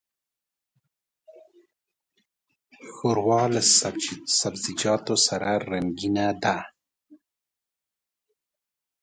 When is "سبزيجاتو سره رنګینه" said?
4.39-6.27